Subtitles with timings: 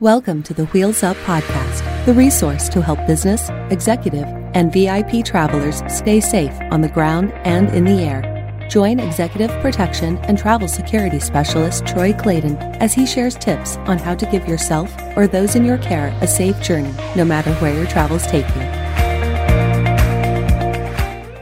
[0.00, 5.84] Welcome to the Wheels Up Podcast, the resource to help business, executive, and VIP travelers
[5.86, 8.66] stay safe on the ground and in the air.
[8.68, 14.16] Join Executive Protection and Travel Security Specialist Troy Clayton as he shares tips on how
[14.16, 17.86] to give yourself or those in your care a safe journey, no matter where your
[17.86, 18.62] travels take you.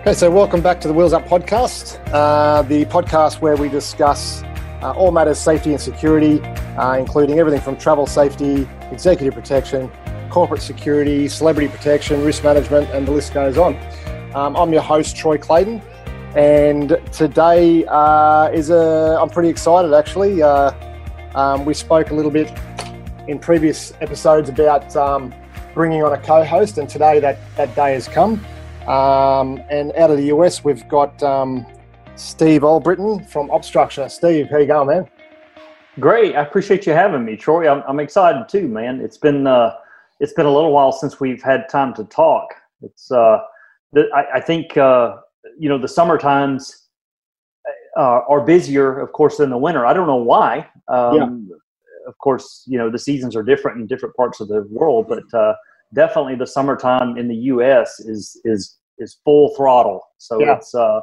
[0.03, 4.43] Okay, so welcome back to the Wheels Up podcast, uh, the podcast where we discuss
[4.83, 6.41] uh, all matters safety and security,
[6.77, 9.91] uh, including everything from travel safety, executive protection,
[10.31, 13.77] corporate security, celebrity protection, risk management, and the list goes on.
[14.35, 15.83] Um, I'm your host, Troy Clayton,
[16.35, 19.19] and today uh, is a.
[19.21, 20.43] I'm pretty excited actually.
[20.43, 20.73] Uh,
[21.35, 22.51] um, we spoke a little bit
[23.29, 25.35] in previous episodes about um,
[25.75, 28.45] bringing on a co-host, and today that that day has come.
[28.87, 31.67] Um, and out of the US, we've got um,
[32.17, 34.11] Steve Albritton from OpStructure.
[34.11, 35.09] Steve, how you going, man?
[35.99, 36.37] Great.
[36.37, 37.71] I appreciate you having me, Troy.
[37.71, 39.01] I'm, I'm excited too, man.
[39.01, 39.75] It's been uh,
[40.21, 42.49] it's been a little while since we've had time to talk.
[42.83, 43.39] It's uh,
[43.93, 45.17] the, I, I think uh,
[45.59, 46.89] you know the summer times
[47.97, 49.85] uh, are busier, of course, than the winter.
[49.87, 50.67] I don't know why.
[50.89, 51.57] Um, yeah.
[52.09, 55.33] Of course, you know the seasons are different in different parts of the world, but
[55.39, 55.55] uh,
[55.95, 58.01] definitely the summertime in the U.S.
[58.01, 60.03] is is is full throttle.
[60.19, 60.57] So yeah.
[60.57, 61.01] it's uh,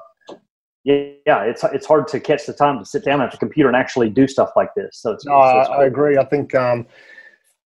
[0.83, 3.75] yeah, it's it's hard to catch the time to sit down at the computer and
[3.75, 4.99] actually do stuff like this.
[5.01, 6.17] So it's, no, it's, I, I, agree.
[6.17, 6.87] I think um,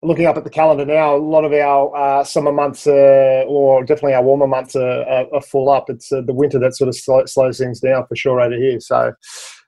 [0.03, 3.84] looking up at the calendar now, a lot of our uh, summer months, uh, or
[3.84, 5.91] definitely our warmer months, are, are, are full up.
[5.91, 8.78] It's uh, the winter that sort of slow, slows things down for sure over here.
[8.81, 9.12] So,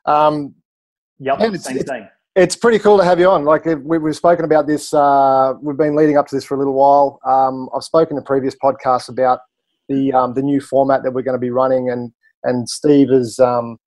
[0.07, 0.55] um,
[1.19, 2.09] yep, it's, same it's, thing.
[2.37, 3.45] It's pretty cool to have you on.
[3.45, 6.59] Like we, have spoken about this, uh, we've been leading up to this for a
[6.59, 7.19] little while.
[7.27, 9.41] Um, I've spoken in previous podcasts about
[9.89, 12.13] the um, the new format that we're going to be running and
[12.45, 13.79] and Steve has um,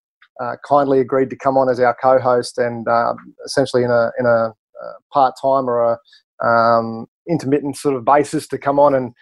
[0.41, 3.13] uh, kindly agreed to come on as our co-host and uh,
[3.45, 4.53] essentially in a in a
[4.83, 9.13] uh, part-time or a um, intermittent sort of basis to come on and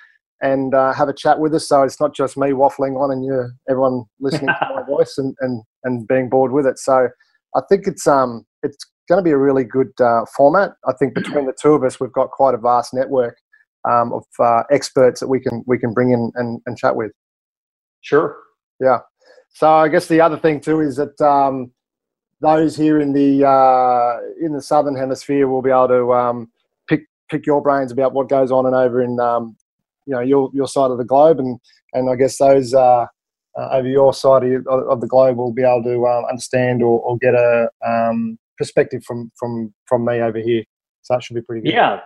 [0.42, 1.70] and uh, have a chat with us.
[1.70, 5.36] So it's not just me waffling on and you everyone listening to my voice and,
[5.42, 6.80] and and being bored with it.
[6.80, 7.10] So
[7.56, 8.78] I think it's um it's
[9.10, 10.72] going to be a really good uh, format.
[10.88, 13.38] I think between the two of us, we've got quite a vast network
[13.90, 17.12] um, of uh, experts that we can we can bring in and, and chat with.
[18.02, 18.38] Sure.
[18.80, 19.00] Yeah.
[19.54, 21.72] So I guess the other thing too is that um,
[22.42, 26.52] those here in the uh, in the southern hemisphere will be able to um,
[26.88, 29.56] pick pick your brains about what goes on and over in um,
[30.06, 31.60] you know your your side of the globe, and
[31.94, 33.06] and I guess those uh,
[33.58, 37.00] uh, over your side of, of, the globe will be able to um, understand or,
[37.02, 40.64] or, get a um, perspective from from from me over here.
[41.04, 41.74] So that should be pretty good.
[41.74, 42.00] Yeah,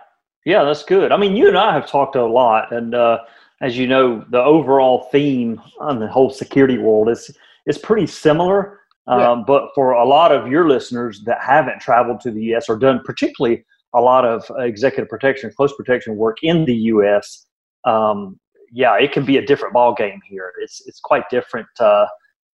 [0.44, 1.12] yeah, that's good.
[1.12, 3.18] I mean, you and I have talked a lot, and uh,
[3.60, 7.30] as you know, the overall theme on the whole security world is
[7.66, 8.80] is pretty similar.
[9.08, 9.30] Yeah.
[9.30, 12.68] Um, but for a lot of your listeners that haven't traveled to the U.S.
[12.68, 13.64] or done particularly
[13.94, 17.46] a lot of executive protection, close protection work in the U.S.,
[17.84, 18.38] um,
[18.70, 20.52] yeah, it can be a different ball game here.
[20.60, 21.68] It's it's quite different.
[21.80, 22.06] Uh,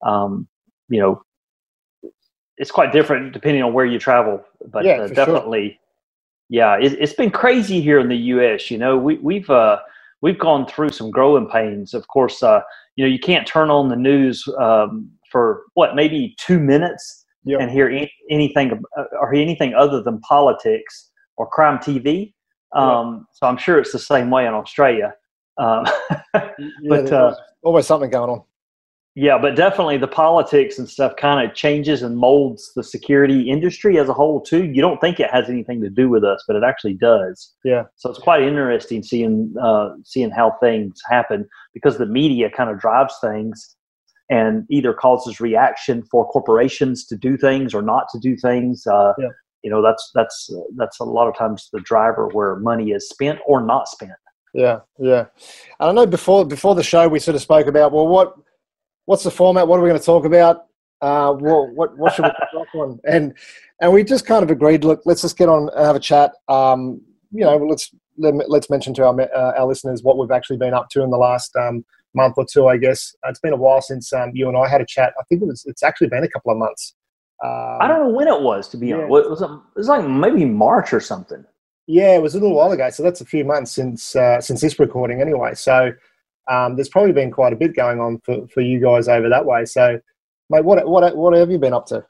[0.04, 0.46] um,
[0.88, 1.22] you know,
[2.58, 4.44] it's quite different depending on where you travel.
[4.70, 5.78] But yeah, uh, definitely, sure.
[6.50, 8.70] yeah, it, has been crazy here in the U.S.
[8.70, 9.78] You know, we, we've uh,
[10.22, 11.93] we've gone through some growing pains.
[11.93, 12.60] Of course, uh,
[12.97, 17.60] you know you can't turn on the news um, for what maybe two minutes yep.
[17.60, 22.32] and hear any, anything uh, or anything other than politics or crime TV.
[22.75, 23.27] Um, yep.
[23.32, 25.15] So I'm sure it's the same way in Australia.
[25.59, 25.84] Um,
[26.88, 28.43] but uh, always something going on.
[29.15, 33.99] Yeah, but definitely the politics and stuff kind of changes and molds the security industry
[33.99, 34.65] as a whole too.
[34.65, 37.53] You don't think it has anything to do with us, but it actually does.
[37.62, 37.83] Yeah.
[37.97, 42.81] So it's quite interesting seeing uh, seeing how things happen because the media kind of
[42.81, 43.77] drives things
[44.31, 48.87] and either causes reaction for corporations to do things or not to do things.
[48.87, 49.29] Uh, yeah.
[49.62, 53.41] You know, that's that's that's a lot of times the driver where money is spent
[53.47, 54.12] or not spent.
[54.55, 55.27] Yeah, yeah.
[55.81, 58.34] And I know before before the show we sort of spoke about well what
[59.06, 59.66] what's the format?
[59.66, 60.66] What are we going to talk about?
[61.00, 63.00] Uh, what, what, what should we talk on?
[63.04, 63.34] And
[63.80, 64.84] and we just kind of agreed.
[64.84, 66.32] Look, let's just get on and have a chat.
[66.48, 67.00] Um,
[67.32, 70.88] you know, let's let's mention to our uh, our listeners what we've actually been up
[70.90, 71.84] to in the last um,
[72.14, 72.69] month or two.
[72.69, 75.12] I guess it's been a while since um, you and I had a chat.
[75.19, 76.94] I think it was it's actually been a couple of months.
[77.44, 78.96] Um, I don't know when it was to be yeah.
[78.96, 79.26] honest.
[79.26, 81.44] It was, it was like maybe March or something.
[81.88, 82.88] Yeah, it was a little while ago.
[82.90, 85.55] So that's a few months since uh, since this recording, anyway.
[85.55, 85.93] So
[86.50, 89.44] um, there's probably been quite a bit going on for, for you guys over that
[89.44, 89.65] way.
[89.65, 90.00] So,
[90.50, 92.05] mate, what what what have you been up to?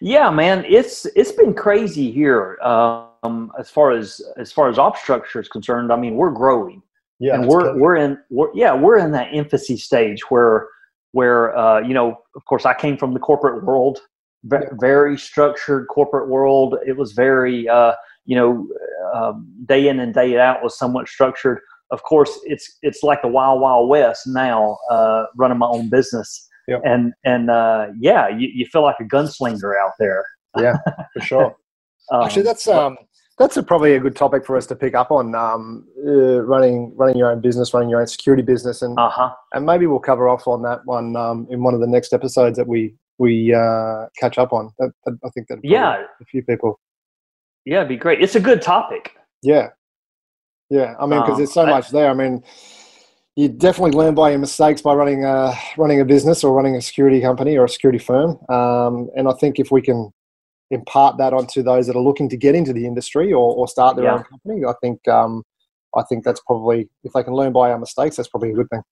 [0.00, 2.58] Yeah, man, it's it's been crazy here.
[2.62, 6.82] Um, as far as as far as OpStructure is concerned, I mean, we're growing.
[7.18, 10.68] Yeah, and we're we're in we're, yeah we're in that infancy stage where
[11.12, 14.00] where uh, you know of course I came from the corporate world,
[14.44, 16.76] very structured corporate world.
[16.86, 17.94] It was very uh,
[18.26, 18.68] you know,
[19.14, 21.60] um, day in and day out was somewhat structured.
[21.90, 26.48] Of course, it's it's like the wild wild west now, uh, running my own business,
[26.68, 26.80] Yep.
[26.84, 30.24] and and uh, yeah, you, you feel like a gunslinger out there.
[30.58, 30.76] Yeah,
[31.12, 31.56] for sure.
[32.12, 32.96] Um, Actually, that's um,
[33.36, 36.94] that's a, probably a good topic for us to pick up on um, uh, running
[36.96, 39.34] running your own business, running your own security business, and uh huh.
[39.54, 42.56] and maybe we'll cover off on that one um, in one of the next episodes
[42.58, 44.70] that we we uh, catch up on.
[44.78, 46.78] That, that, I think that Yeah, a few people.
[47.64, 48.22] yeah, it'd be great.
[48.22, 49.16] It's a good topic.
[49.42, 49.70] Yeah,
[50.70, 50.94] yeah.
[50.98, 52.10] I mean, because Um, there's so I- much there.
[52.10, 52.42] I mean,
[53.36, 56.80] you definitely learn by your mistakes by running a running a business or running a
[56.80, 58.38] security company or a security firm.
[58.48, 60.10] Um, and I think if we can
[60.70, 63.96] impart that onto those that are looking to get into the industry or, or start
[63.96, 64.14] their Yeah.
[64.14, 65.42] own company, I think um,
[65.94, 68.68] I think that's probably if they can learn by our mistakes, that's probably a good
[68.70, 68.82] thing.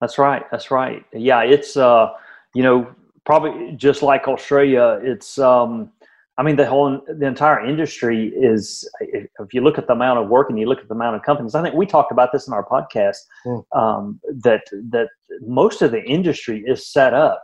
[0.00, 0.44] That's right.
[0.50, 1.04] That's right.
[1.12, 2.10] Yeah, it's uh,
[2.54, 2.86] you know,
[3.24, 4.98] probably just like Australia.
[5.02, 5.90] It's um,
[6.40, 8.88] I mean, the whole the entire industry is.
[9.00, 11.22] If you look at the amount of work and you look at the amount of
[11.22, 13.18] companies, I think we talked about this in our podcast.
[13.46, 13.62] Mm.
[13.76, 15.08] Um, that that
[15.42, 17.42] most of the industry is set up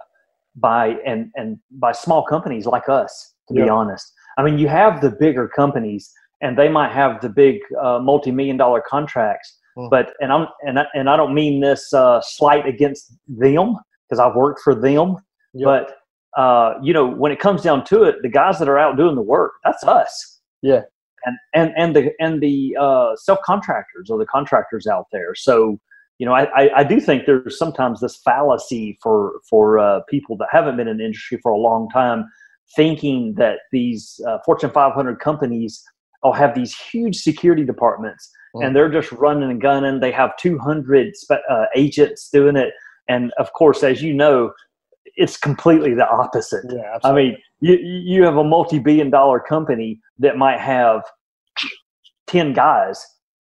[0.55, 3.35] by and and by small companies like us.
[3.49, 6.11] To be honest, I mean, you have the bigger companies,
[6.41, 9.91] and they might have the big uh, multi-million dollar contracts Mm.
[9.91, 13.77] but and I'm and I, and I don't mean this uh, slight against them
[14.09, 15.17] because I've worked for them,
[15.53, 15.65] Yep.
[15.65, 15.97] but
[16.37, 19.15] uh, you know when it comes down to it, the guys that are out doing
[19.15, 20.41] the work, that's us.
[20.63, 20.83] Yeah.
[21.25, 25.35] And and and the and the uh, self contractors or the contractors out there.
[25.35, 25.81] So
[26.19, 30.37] you know, I, I, I do think there's sometimes this fallacy for for uh, people
[30.39, 32.27] that haven't been in the industry for a long time,
[32.75, 35.83] thinking that these uh, Fortune 500 companies
[36.23, 38.31] will have these huge security departments
[38.63, 40.01] and they're just running and gunning.
[40.01, 42.73] They have 200 spe- uh, agents doing it,
[43.09, 44.53] and of course, as you know,
[45.17, 46.65] it's completely the opposite.
[46.69, 51.03] Yeah, I mean, you you have a multi-billion-dollar company that might have
[52.27, 53.05] 10 guys,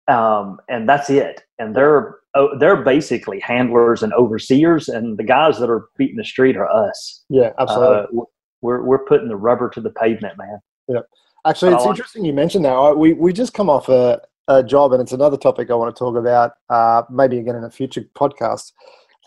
[0.07, 5.59] um, and that's it, and they're oh, they're basically handlers and overseers, and the guys
[5.59, 7.23] that are beating the street are us.
[7.29, 8.19] yeah, absolutely.
[8.19, 8.23] Uh,
[8.61, 10.59] we're we're putting the rubber to the pavement, man.
[10.87, 11.01] Yeah,
[11.47, 12.97] Actually, it's interesting you mentioned that.
[12.97, 15.97] We we just come off a, a job, and it's another topic I want to
[15.97, 16.53] talk about.
[16.69, 18.73] Uh, maybe again in a future podcast.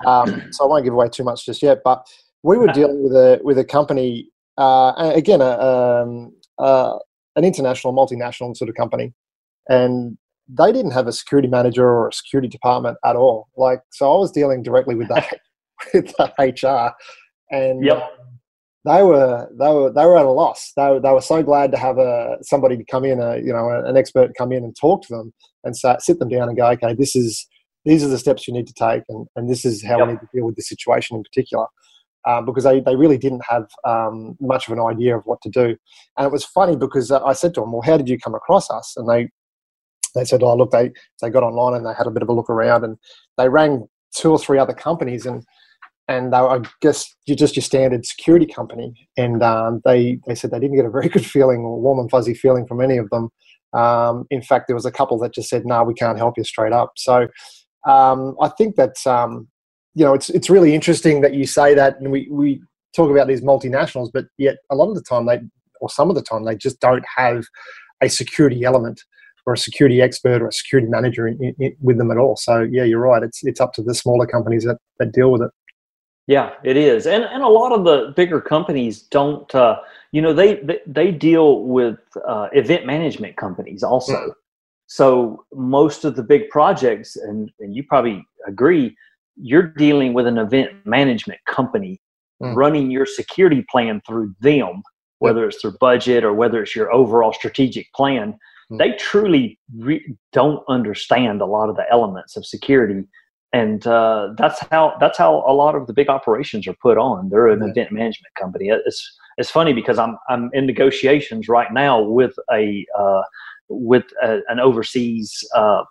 [0.06, 1.80] Um, so I won't give away too much just yet.
[1.84, 2.06] But
[2.42, 4.28] we were dealing with a with a company.
[4.58, 6.98] Uh, again, a, um, uh,
[7.36, 9.14] an international, multinational sort of company,
[9.68, 10.18] and
[10.48, 13.48] they didn't have a security manager or a security department at all.
[13.56, 15.24] Like, so I was dealing directly with the
[15.94, 16.94] with the HR,
[17.54, 18.02] and Yep.
[18.84, 20.72] they were they were they were at a loss.
[20.76, 23.52] They were, they were so glad to have a somebody to come in, a you
[23.52, 25.32] know, an expert come in and talk to them
[25.64, 27.46] and sit them down and go, okay, this is
[27.84, 30.06] these are the steps you need to take, and, and this is how Yep.
[30.06, 31.66] we need to deal with this situation in particular.
[32.28, 35.48] Um, because they, they really didn't have um, much of an idea of what to
[35.48, 35.74] do,
[36.18, 38.34] and it was funny because uh, I said to them, "Well, how did you come
[38.34, 39.30] across us?" And they
[40.14, 40.90] they said, "Oh, look, they
[41.22, 42.98] they got online and they had a bit of a look around, and
[43.38, 45.44] they rang two or three other companies, and
[46.08, 49.08] and they were, I guess you're just your standard security company.
[49.16, 52.10] And um, they they said they didn't get a very good feeling or warm and
[52.10, 53.30] fuzzy feeling from any of them.
[53.72, 56.44] Um, in fact, there was a couple that just said, "No, we can't help you
[56.44, 57.28] straight up." So
[57.86, 59.48] um, I think that's um,
[59.94, 62.62] you know it's it's really interesting that you say that, and we we
[62.94, 65.40] talk about these multinationals, but yet a lot of the time they
[65.80, 67.44] or some of the time they just don't have
[68.02, 69.02] a security element
[69.46, 72.36] or a security expert or a security manager in, in, in- with them at all.
[72.36, 73.22] So yeah, you're right.
[73.22, 75.50] It's it's up to the smaller companies that, that deal with it.
[76.26, 79.52] Yeah, it is, and and a lot of the bigger companies don't.
[79.54, 79.80] Uh,
[80.12, 84.12] you know, they they, they deal with uh, event management companies also.
[84.12, 84.32] Mm.
[84.90, 88.96] So most of the big projects, and and you probably agree,
[89.36, 92.00] you're dealing with an event management company
[92.42, 92.56] Mm.
[92.56, 94.82] running your security plan through them,
[95.18, 98.28] whether it's their budget or whether it's your overall strategic plan.
[98.72, 98.78] Mm.
[98.78, 103.04] They truly re- don't understand a lot of the elements of security
[103.52, 107.28] and uh, that's how that's how a lot of the big operations are put on.
[107.30, 107.70] They're an Yeah.
[107.72, 108.66] event management company.
[108.88, 109.02] It's
[109.40, 113.22] it's funny because I'm I'm in negotiations right now with a uh,
[113.70, 115.82] with a, an overseas uh,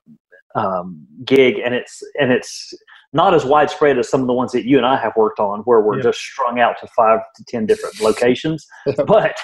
[0.55, 2.73] um, gig, and it's and it's
[3.13, 5.61] not as widespread as some of the ones that you and I have worked on,
[5.61, 6.03] where we're Yeah.
[6.03, 8.67] just strung out to five to ten different locations.
[9.07, 9.35] but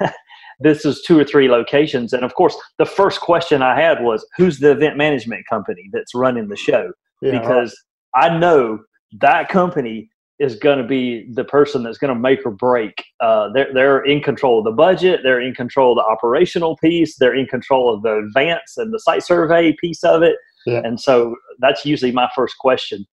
[0.60, 4.24] this is two or three locations, and of course, the first question I had was,
[4.36, 6.92] "Who's the event management company that's running the show?"
[7.22, 7.76] Yeah, because
[8.14, 8.80] I know
[9.20, 13.04] that company is going to be the person that's going to make or break.
[13.20, 15.20] Uh, they're they're in control of the budget.
[15.22, 17.16] They're in control of the operational piece.
[17.16, 20.36] They're in control of the advance and the site survey piece of it.
[20.66, 20.82] Yeah.
[20.84, 23.06] And so that's usually my first question.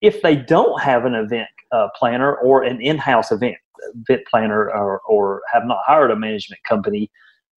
[0.00, 3.56] If they don't have an event uh, planner or an in-house event
[4.08, 7.10] event planner or, or have not hired a management company,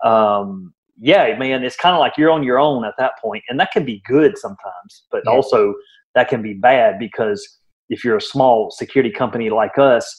[0.03, 3.59] um, yeah, man, it's kind of like you're on your own at that point, and
[3.59, 5.31] that can be good sometimes, but yeah.
[5.31, 5.73] also
[6.15, 10.15] that can be bad because if you're a small security company like us,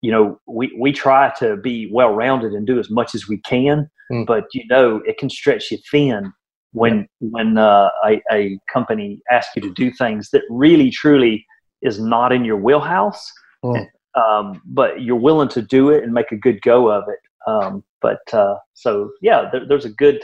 [0.00, 3.38] you know, we, we try to be well rounded and do as much as we
[3.38, 4.26] can, mm.
[4.26, 6.32] but you know, it can stretch you thin
[6.72, 11.44] when when uh, a, a company asks you to do things that really truly
[11.82, 13.32] is not in your wheelhouse.
[13.64, 13.86] Mm.
[14.14, 17.20] Um, but you're willing to do it and make a good go of it.
[17.46, 20.22] Um, but uh, so yeah, there, there's a good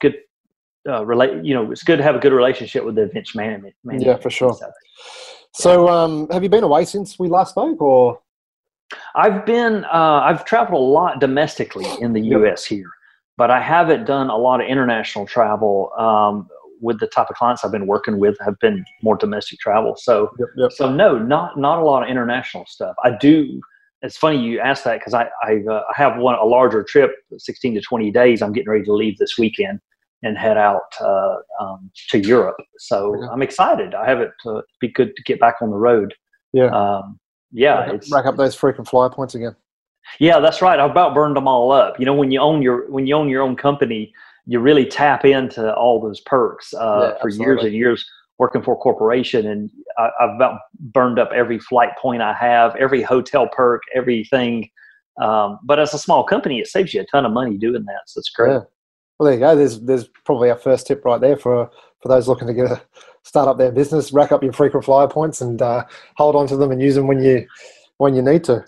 [0.00, 0.16] good
[0.88, 1.44] uh, relate.
[1.44, 3.74] You know, it's good to have a good relationship with the event management.
[3.84, 4.56] management yeah, for sure.
[5.54, 8.20] So, um, have you been away since we last spoke, or?
[9.14, 9.84] I've been.
[9.84, 12.64] Uh, I've traveled a lot domestically in the U.S.
[12.64, 12.90] here,
[13.36, 15.92] but I haven't done a lot of international travel.
[15.98, 16.48] Um,
[16.80, 19.94] with the type of clients I've been working with, have been more domestic travel.
[19.96, 20.72] So, yep, yep.
[20.72, 22.96] so no, not not a lot of international stuff.
[23.04, 23.60] I do.
[24.02, 27.12] It's funny you asked that because I I, uh, I have one a larger trip,
[27.38, 28.42] sixteen to twenty days.
[28.42, 29.80] I'm getting ready to leave this weekend
[30.22, 32.56] and head out uh, um, to Europe.
[32.78, 33.14] So.
[33.30, 33.94] I'm excited.
[33.94, 36.14] I have it to be good to get back on the road.
[36.52, 36.66] Yeah.
[36.66, 37.18] Um,
[37.50, 37.80] yeah.
[37.80, 39.56] Rack up, rack up those freaking flyer points again.
[40.18, 40.78] Yeah, that's right.
[40.78, 41.98] I've about burned them all up.
[41.98, 44.12] You know, when you own your when you own your own company,
[44.46, 48.04] you really tap into all those perks uh, yeah, for years and years
[48.38, 49.46] working for a corporation.
[49.46, 54.68] And I, have about burned up every flight point I have, every hotel perk, everything.
[55.20, 58.00] Um, but as a small company, it saves you a ton of money doing that.
[58.06, 58.52] So it's great.
[58.52, 58.60] Yeah.
[59.22, 59.54] Well, there you go.
[59.54, 62.82] There's there's probably our first tip right there for for those looking to get a
[63.22, 64.12] start up their business.
[64.12, 65.84] Rack up your frequent flyer points and uh,
[66.16, 67.46] hold on to them and use them when you
[67.98, 68.64] when you need to.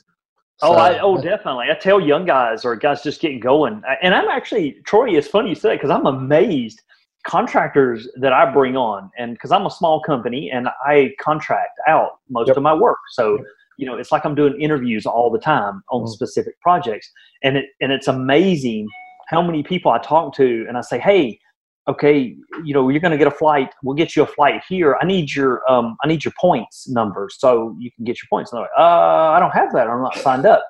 [0.59, 1.67] So, oh, I, oh, definitely.
[1.73, 5.17] I tell young guys or guys just getting going, and I'm actually Troy.
[5.17, 6.81] It's funny you say because I'm amazed
[7.27, 12.21] contractors that I bring on, and because I'm a small company and I contract out
[12.31, 12.57] most yep.
[12.57, 13.41] of my work, so
[13.77, 16.09] you know it's like I'm doing interviews all the time on mm.
[16.09, 17.11] specific projects,
[17.43, 18.87] and it and it's amazing
[19.29, 21.39] how many people I talk to and I say, hey,
[21.87, 23.69] okay, you know, you're going to get a flight.
[23.83, 24.97] We'll get you a flight here.
[25.03, 28.53] I need your, um, I need your points number so you can get your points.
[28.53, 29.89] And they're like, uh, I don't have that.
[29.89, 30.65] I'm not signed up.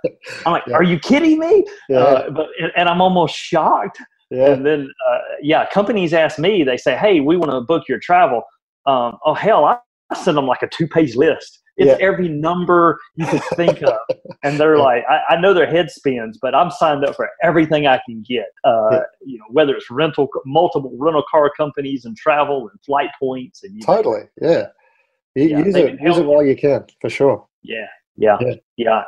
[0.45, 0.75] I'm like, yeah.
[0.75, 1.65] are you kidding me?
[1.89, 1.99] Yeah.
[1.99, 4.01] Uh, but, and I'm almost shocked.
[4.31, 4.53] Yeah.
[4.53, 8.01] And then, uh, yeah, companies ask me, they say, hey, we want to book your
[8.01, 8.43] travel.
[8.87, 9.79] Um, oh, hell, I
[10.17, 12.07] send them like a two page list it's yeah.
[12.07, 13.99] every number you could think of.
[14.43, 17.87] and they're like, I, I, know their head spins, but I'm signed up for everything
[17.87, 18.47] I can get.
[18.63, 19.01] Uh, yeah.
[19.25, 23.65] You know, whether it's rental, multiple rental car companies and travel and flight points.
[23.65, 24.23] and Totally.
[24.41, 24.67] Yeah.
[25.35, 27.47] yeah use it, use it while you can, for sure.
[27.63, 27.87] Yeah.
[28.17, 28.37] Yeah.
[28.41, 28.55] Yeah.
[28.77, 29.03] yeah.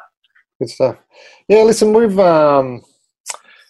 [0.58, 0.96] Good stuff.
[1.48, 1.62] Yeah.
[1.62, 2.82] Listen, we've, um,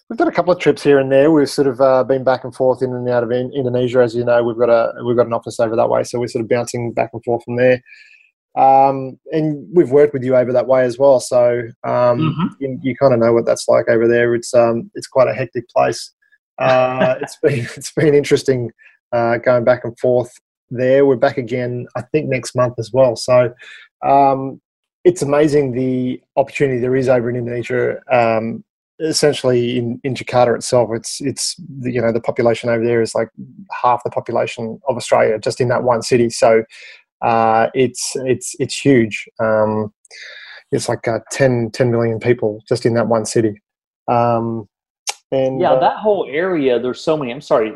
[0.09, 1.31] we've done a couple of trips here and there.
[1.31, 4.15] We've sort of uh, been back and forth in and out of in- Indonesia, as
[4.15, 4.43] you know.
[4.43, 6.93] We've got a we've got an office over that way, so we're sort of bouncing
[6.93, 7.83] back and forth from there.
[8.57, 12.47] Um, and we've worked with you over that way as well, so um, mm-hmm.
[12.59, 14.35] you, you kind of know what that's like over there.
[14.35, 16.13] It's um, it's quite a hectic place.
[16.59, 18.73] Uh, it's been it's been interesting
[19.13, 20.33] uh, going back and forth
[20.71, 21.05] there.
[21.05, 23.15] We're back again, I think, next month as well.
[23.15, 23.53] So
[24.03, 24.61] um,
[25.05, 27.99] it's amazing the opportunity there is over in Indonesia.
[28.11, 28.65] Um,
[28.99, 33.29] essentially, in, in Jakarta itself, it's it's you know the population over there is like
[33.71, 36.31] half the population of Australia just in that one city.
[36.31, 36.65] So
[37.23, 39.29] uh, it's it's it's huge.
[39.41, 39.93] Um,
[40.73, 43.63] it's like uh, 10, 10 million people just in that one city.
[44.09, 44.69] Um,
[45.31, 46.79] and yeah, uh, that whole area.
[46.79, 47.33] There's so many.
[47.33, 47.73] I'm sorry.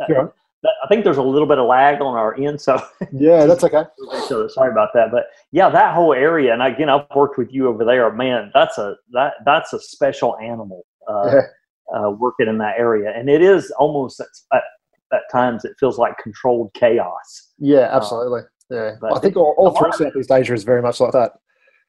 [0.00, 0.26] Uh,
[0.64, 2.80] I think there's a little bit of lag on our end, so
[3.12, 3.84] yeah, that's okay.
[4.28, 7.68] so sorry about that, but yeah, that whole area, and again, I've worked with you
[7.68, 8.10] over there.
[8.12, 11.98] Man, that's a that that's a special animal uh, yeah.
[11.98, 16.16] uh, working in that area, and it is almost at, at, times it feels like
[16.18, 17.52] controlled chaos.
[17.58, 18.42] Yeah, absolutely.
[18.72, 21.32] Yeah, but I think all, all through Southeast Asia is very much like that.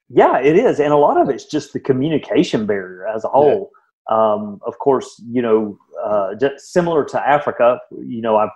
[0.09, 3.71] Yeah, it is, and a lot of it's just the communication barrier as a whole.
[3.71, 3.79] Yeah.
[4.15, 7.79] Um, of course, you know, uh, similar to Africa.
[7.91, 8.49] You know, I've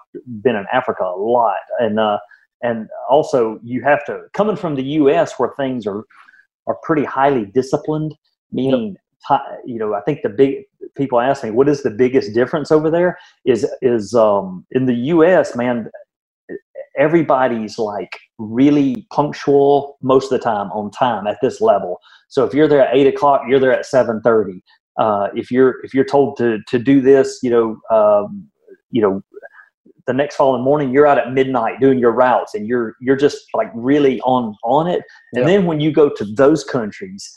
[0.44, 2.18] been in Africa a lot, and uh,
[2.62, 5.36] and also you have to coming from the U.S.
[5.38, 6.04] where things are
[6.68, 8.14] are pretty highly disciplined.
[8.52, 8.96] Meaning,
[9.30, 9.42] yep.
[9.66, 10.66] you know, I think the big
[10.96, 13.18] people ask me, what is the biggest difference over there?
[13.46, 15.56] Is is um, in the U.S.
[15.56, 15.90] Man,
[16.98, 22.00] everybody's like really punctual most of the time on time at this level.
[22.30, 24.64] So if you're there at eight o'clock, you're there at seven thirty.
[24.98, 28.48] Uh, if you're if you're told to to do this, you know, um,
[28.92, 29.22] you know,
[30.08, 33.38] the next following morning you're out at midnight doing your routes, and you're you're just
[33.54, 35.04] like really on on it.
[35.34, 37.32] And then when you go to those countries,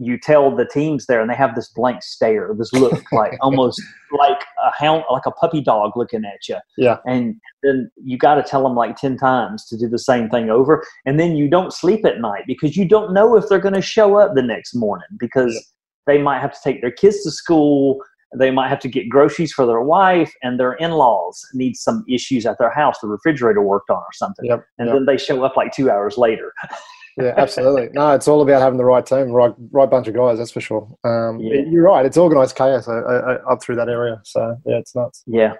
[0.00, 3.80] you tell the teams there, and they have this blank stare, this look like almost
[4.18, 6.56] like a hound, like a puppy dog looking at you.
[6.78, 6.96] Yeah.
[7.06, 10.48] And then you got to tell them like ten times to do the same thing
[10.50, 13.74] over, and then you don't sleep at night because you don't know if they're going
[13.74, 16.14] to show up the next morning because yeah.
[16.14, 18.00] they might have to take their kids to school.
[18.38, 22.46] they might have to get groceries for their wife and their in-laws need some issues
[22.46, 24.94] at their house the refrigerator worked on or something Yep, and yep.
[24.94, 26.52] then they show up like two hours later
[27.22, 27.88] yeah, absolutely.
[27.92, 30.38] No, it's all about having the right team, right, right bunch of guys.
[30.38, 30.88] That's for sure.
[31.04, 31.62] Um, Yeah.
[31.70, 32.04] You're right.
[32.06, 34.20] It's organised chaos uh, uh, up through that area.
[34.24, 35.22] So yeah, it's nuts.
[35.26, 35.54] yeah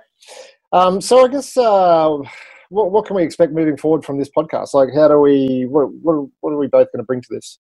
[0.73, 2.17] Um, so I guess uh,
[2.71, 4.75] what what can we expect moving forward from this podcast?
[4.75, 7.59] Like, how do we what what, what are we both going to bring to this?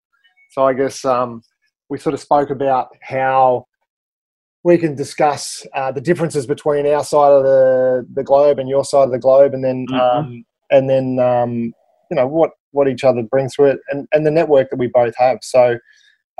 [0.52, 1.42] So I guess um,
[1.88, 3.66] we sort of spoke about how
[4.62, 8.84] we can discuss uh, the differences between our side of the, the globe and your
[8.84, 10.00] side of the globe, and then Mhm.
[10.00, 11.52] um, and then um,
[12.10, 14.88] you know what what each other brings to it, and and the network that we
[14.88, 15.38] both have.
[15.42, 15.78] So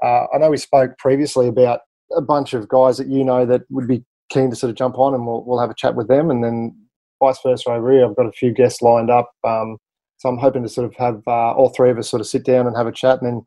[0.03, 1.81] uh, I know we spoke previously about
[2.17, 4.99] a bunch of guys that you know that would be keen to sort of jump
[4.99, 6.77] on, and we'll we'll have a chat with them, and then
[7.23, 8.05] vice versa over here.
[8.05, 9.79] I've got a few guests lined up, um,
[10.19, 12.45] so I'm hoping to sort of have uh, all three of us sort of sit
[12.45, 13.45] down and have a chat, and then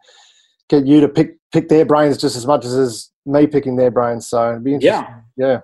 [0.69, 3.91] get you to pick pick their brains just as much as, as me picking their
[3.91, 4.27] brains.
[4.27, 5.13] So it'd be interesting.
[5.37, 5.59] Yeah.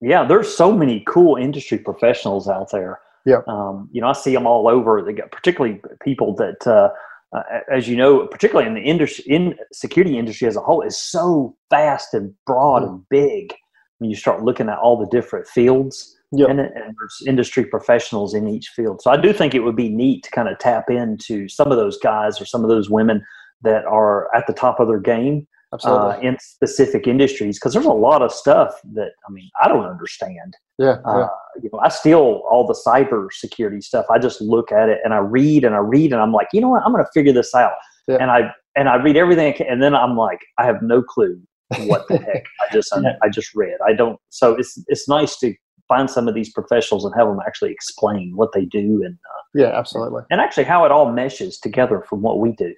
[0.00, 3.40] yeah there's so many cool industry professionals out there Yeah.
[3.48, 6.90] um, you know i see them all over they got particularly people that uh,
[7.36, 10.96] uh, as you know particularly in the industry in security industry as a whole is
[10.96, 12.88] so vast and broad Mm.
[12.88, 13.54] and big
[13.98, 16.46] when you start looking at all the different fields Yeah.
[16.50, 19.88] and, and there's industry professionals in each field so i do think it would be
[19.88, 23.24] neat to kind of tap into some of those guys or some of those women
[23.62, 25.46] that are at the top of their game.
[25.72, 29.84] Uh, in specific industries because there's a lot of stuff that I mean I don't
[29.84, 30.56] understand.
[30.78, 30.96] yeah.
[31.04, 31.10] yeah.
[31.10, 31.28] Uh,
[31.62, 34.06] you know, I steal all the cyber security stuff.
[34.10, 36.60] I just look at it and I read and I read and I'm like, you
[36.60, 36.82] know what?
[36.84, 37.72] I'm going to figure this out.
[38.08, 38.18] Yeah.
[38.20, 41.02] And I and I read everything I can, and then I'm like, I have no
[41.02, 41.40] clue
[41.86, 43.16] what the heck I just Yeah.
[43.22, 43.76] I just read.
[43.86, 44.18] I don't.
[44.30, 45.54] So it's it's nice to
[45.88, 49.42] find some of these professionals and have them actually explain what they do and uh,
[49.54, 49.78] yeah.
[49.78, 50.22] Absolutely.
[50.30, 52.74] and actually how it all meshes together from what we do.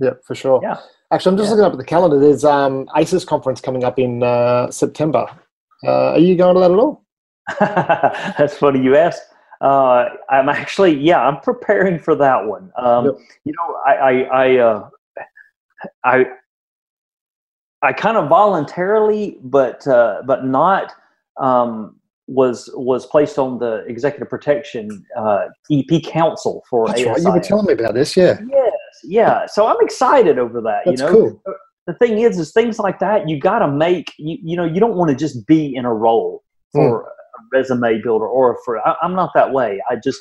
[0.00, 0.60] Yeah, for sure.
[0.62, 0.78] Yeah.
[1.12, 1.54] Actually, I'm just Yeah.
[1.56, 2.18] looking up at the calendar.
[2.18, 5.26] There's um, ASIS conference coming up in uh, September.
[5.86, 7.04] Uh, are you going to that at all?
[8.38, 9.22] That's funny you asked.
[9.60, 12.70] Uh, I'm actually, yeah, I'm preparing for that one.
[12.76, 13.14] Um, Yep.
[13.44, 14.12] You know, I, I,
[14.44, 14.88] I, uh,
[16.04, 16.24] I,
[17.82, 20.92] I kind of voluntarily, but but but not
[21.38, 27.08] um, was was placed on the executive protection uh, EP council for That's ASI.
[27.08, 27.22] right.
[27.22, 28.16] You were telling me about this.
[28.18, 28.69] Yeah, yes,
[29.04, 29.46] yeah.
[29.46, 30.82] So I'm excited over that.
[30.84, 31.42] that's you know, cool.
[31.86, 34.12] the thing is, is things like that you got to make.
[34.18, 36.78] You, you know, you don't want to just be in a role Hmm.
[36.82, 37.08] for a
[37.52, 38.86] resume builder or for.
[38.86, 39.80] I, I'm not that way.
[39.90, 40.20] I just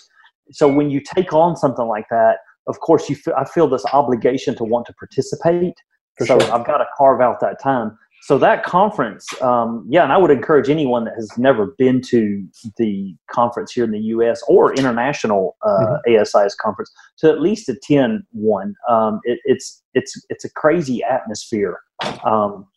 [0.52, 3.16] so when you take on something like that, of course, you.
[3.16, 5.76] Feel, I feel this obligation to want to participate.
[6.18, 6.52] For so sure.
[6.52, 7.98] I've got to carve out that time.
[8.30, 12.48] So that conference, um, yeah, and I would encourage anyone that has never been to
[12.78, 14.44] the conference here in the U.S.
[14.48, 16.22] or international uh, Mm-hmm.
[16.22, 18.76] ASI's conference to at least attend one.
[18.88, 21.80] Um, it, it's it's it's a crazy atmosphere.
[22.24, 22.68] Um,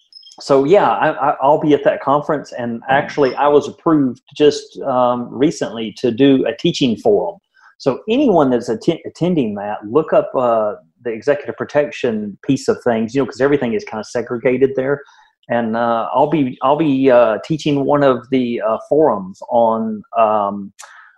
[0.41, 4.81] so yeah, I, I, I'll be at that conference, and actually, I was approved just
[4.81, 7.39] um, recently to do a teaching forum.
[7.77, 13.15] So anyone that's atten- attending that, look up uh, the executive protection piece of things,
[13.15, 15.03] you know, because everything is kind of segregated there.
[15.49, 20.73] And uh, I'll be I'll be uh, teaching one of the uh, forums on um,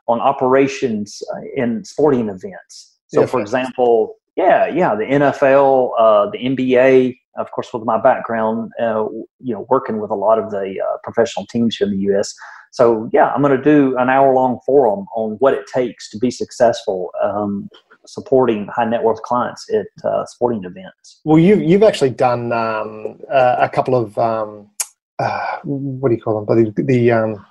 [0.09, 2.93] on operations uh, in sporting events.
[3.09, 8.73] So, for example, yeah, yeah, the NFL, uh, the NBA, of course, with my background,
[8.81, 9.07] uh,
[9.39, 12.35] you know, working with a lot of the uh, professional teams here in the U.S.
[12.73, 16.19] So, yeah, I'm going to do an hour long forum on what it takes to
[16.19, 17.69] be successful um,
[18.07, 21.21] supporting high net worth clients at uh, sporting events.
[21.25, 24.71] Well, you you've actually done um, uh, a couple of um,
[25.19, 26.45] uh, what do you call them?
[26.45, 27.47] But the, the um,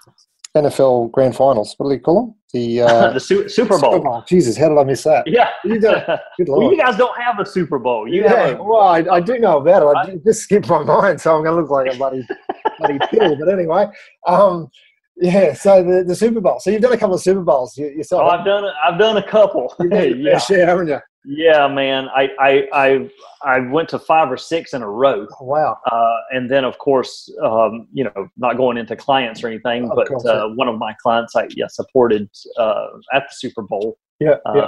[0.55, 1.73] NFL Grand Finals.
[1.77, 2.35] What do you call them?
[2.53, 4.23] The, uh, the Su- Super Bowl.
[4.27, 5.27] Jesus, how did I miss that?
[5.27, 5.49] Yeah.
[5.63, 5.79] You
[6.47, 8.07] well, you guys don't have a Super Bowl.
[8.07, 10.09] You yeah, have a, well, I, I do know about it.
[10.09, 12.25] I it just skipped my mind, so I'm going to look like a bloody
[12.79, 13.35] bloody pill.
[13.37, 13.87] But anyway,
[14.27, 14.69] um,
[15.17, 15.53] yeah.
[15.53, 16.59] So the, the Super Bowl.
[16.59, 18.23] So you've done a couple of Super Bowls yourself.
[18.23, 19.73] oh, I've done a, I've done a couple.
[19.91, 20.39] Yeah.
[20.65, 20.99] haven't you?
[21.25, 22.09] Yeah, man.
[22.13, 23.09] I, I I
[23.43, 25.77] I went to five or six in a row, Oh, wow.
[25.89, 30.07] uh, and then of course, um, you know, not going into clients or anything, but
[30.09, 33.97] course, uh, one of my clients I yeah, supported uh, at the Super Bowl.
[34.19, 34.67] Yeah, Uh, yeah.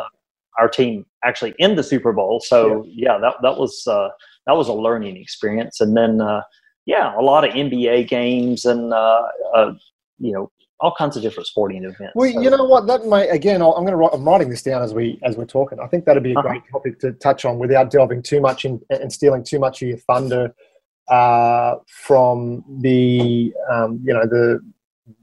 [0.58, 4.08] Our team actually in the Super Bowl, so yeah, that that was uh,
[4.47, 6.41] that was a learning experience, and then uh,
[6.86, 9.73] yeah, a lot of NBA games and uh, uh,
[10.19, 10.51] you know
[10.82, 12.12] all kinds of different sporting events.
[12.15, 12.86] Well, So- you know what?
[12.88, 13.62] That may again.
[13.62, 14.12] I'll, I'm going to write.
[14.13, 15.80] I'm writing this down as we as we're talking.
[15.80, 16.47] I think that'd be a Uh-huh.
[16.49, 19.88] great topic to touch on without delving too much in and stealing too much of
[19.88, 20.54] your thunder
[21.10, 24.60] uh, from the um, you know the,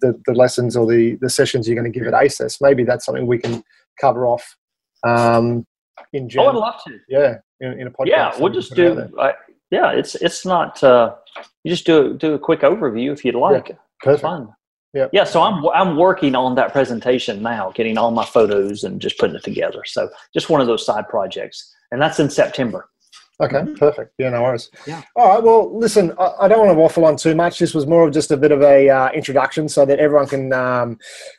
[0.01, 2.59] the the lessons or the the sessions you're going to give at ASIS.
[2.61, 3.63] Maybe that's something we can
[4.01, 4.57] cover off
[5.05, 5.67] um,
[6.15, 6.61] in Oh, I'd general.
[6.61, 6.99] love to.
[7.09, 8.07] yeah, in, in a podcast.
[8.07, 9.07] Yeah, we'll just do.
[9.21, 9.35] I,
[9.71, 10.83] yeah, it's it's not.
[10.83, 11.15] Uh,
[11.65, 13.69] you just do do a quick overview if you'd like.
[13.71, 14.23] Yeah, perfect.
[14.23, 14.49] Fun.
[14.95, 15.09] Yeah.
[15.13, 15.25] Yeah.
[15.25, 19.37] So I'm I'm working on that presentation now, getting all my photos and just putting
[19.37, 19.83] it together.
[19.87, 22.89] So just one of those side projects, and that's in September.
[23.41, 23.75] Okay, mm-hmm.
[23.75, 24.13] perfect.
[24.19, 24.71] Yeah, no worries.
[24.87, 25.03] Yeah.
[25.17, 25.43] All right.
[25.43, 27.59] Well, listen, I, I, don't want to waffle on too much.
[27.59, 30.53] This was more of just a bit of a uh, introduction, so that everyone can
[30.53, 30.99] um,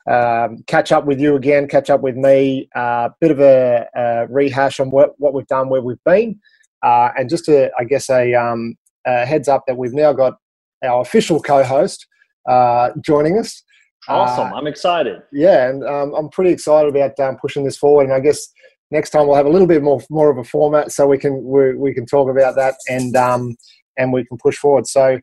[0.09, 2.67] um, catch up with you again, catch up with me.
[2.75, 6.39] A uh, bit of a, a, rehash on what what we've done, where we've been,
[6.81, 10.39] uh, and just a, I guess, a, um, a, heads up that we've now got
[10.83, 12.05] our official co-host
[12.47, 13.63] uh, joining us.
[14.07, 14.51] Awesome!
[14.51, 15.21] Uh, I'm excited.
[15.31, 18.03] Yeah, and um, I'm pretty excited about um, pushing this forward.
[18.03, 18.47] And I guess
[18.91, 21.43] next time we'll have a little bit more more of a format so we can
[21.43, 23.55] we, we can talk about that and um,
[23.97, 24.87] and we can push forward.
[24.87, 25.19] So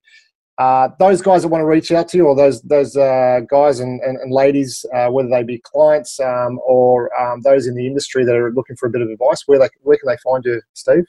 [0.61, 3.81] uh, those guys that want to reach out to you, or those those uh, guys
[3.81, 7.87] and, and, and ladies, uh, whether they be clients um, or um, those in the
[7.87, 10.45] industry that are looking for a bit of advice, where they where can they find
[10.45, 11.05] you, Steve?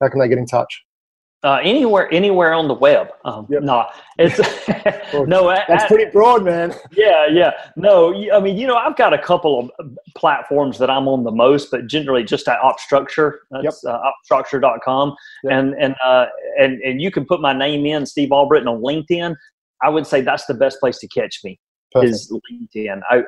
[0.00, 0.84] How can they get in touch?
[1.44, 3.10] Uh, anywhere, anywhere on the web.
[3.24, 3.62] Um, yep.
[3.62, 3.86] No,
[4.18, 4.38] it's
[5.28, 5.48] no.
[5.68, 6.74] That's I, pretty broad, man.
[6.90, 7.52] Yeah, yeah.
[7.76, 11.22] No, I mean, you know, I've got a couple of uh, platforms that I'm on
[11.22, 13.38] the most, but generally just at OpStructure.
[13.52, 13.94] That's yep.
[13.94, 15.52] uh, opstructure.com, yep.
[15.52, 16.26] and and uh,
[16.58, 19.36] and and you can put my name in, Steve Albritton, on LinkedIn.
[19.80, 21.60] I would say that's the best place to catch me.
[21.92, 22.12] Perfect.
[22.12, 23.00] Is LinkedIn.
[23.08, 23.22] I, I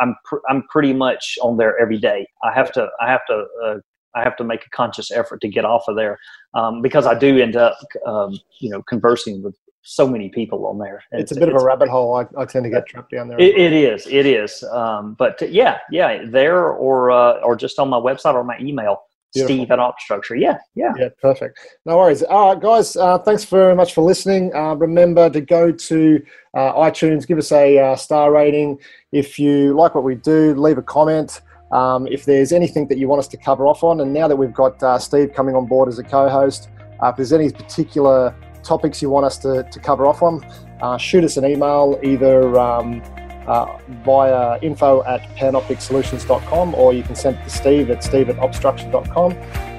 [0.00, 2.26] I'm pr- I'm pretty much on there every day.
[2.44, 3.74] I have to I have to uh,
[4.16, 6.18] I have to make a conscious effort to get off of there
[6.54, 10.78] um, because I do end up, um, you know, conversing with so many people on
[10.78, 11.02] there.
[11.12, 12.16] It's, it's a bit it's, of a rabbit hole.
[12.16, 13.38] I, I, tend to get trapped down there.
[13.38, 14.06] it, it is.
[14.08, 14.64] It is.
[14.64, 19.02] Um, but yeah, yeah, there or uh, or just on my website or my email.
[19.34, 19.56] Beautiful.
[19.56, 20.40] Steve at OpStructure.
[20.40, 20.92] Yeah, yeah.
[20.96, 21.58] Yeah, perfect.
[21.84, 22.22] No worries.
[22.22, 24.54] All right, guys, uh, thanks very much for listening.
[24.54, 26.22] Uh, remember to go to
[26.54, 28.78] uh, iTunes, give us a uh, star rating.
[29.12, 31.42] If you like what we do, leave a comment.
[31.72, 34.36] Um, if there's anything that you want us to cover off on, and now that
[34.36, 36.68] we've got uh, Steve coming on board as a co host,
[37.02, 40.44] uh, if there's any particular topics you want us to, to cover off on,
[40.80, 43.02] uh, shoot us an email either um,
[43.46, 48.36] uh, via info at panopticsolutions.com or you can send it to Steve at steve at
[48.36, 49.32] opstructure.com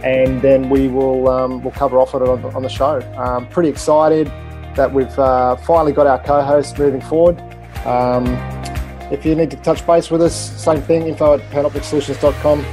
[0.04, 3.02] and then we will um, we'll cover off on it on, on the show.
[3.17, 4.28] Um, pretty excited
[4.76, 7.39] that we've uh, finally got our co host moving forward.
[7.86, 8.26] Um,
[9.12, 12.63] if you need to touch base with us, same thing, info at panopticsolutions.com.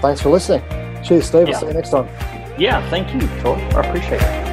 [0.00, 0.62] Thanks for listening.
[1.02, 1.48] Cheers, Steve.
[1.48, 1.54] Yeah.
[1.54, 2.08] I'll see you next time.
[2.58, 3.54] Yeah, thank you, Troy.
[3.54, 4.52] I appreciate it.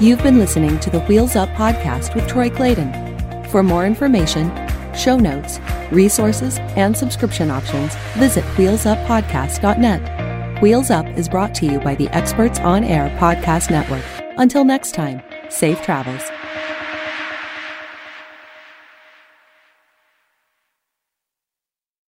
[0.00, 3.44] You've been listening to the Wheels Up podcast with Troy Clayton.
[3.50, 4.50] For more information,
[4.94, 5.60] show notes,
[5.90, 10.62] resources, and subscription options, visit wheelsuppodcast.net.
[10.62, 14.04] Wheels Up is brought to you by the Experts on Air Podcast Network.
[14.38, 16.22] Until next time, safe travels.